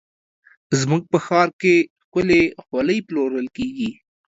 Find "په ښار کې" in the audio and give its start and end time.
1.11-1.75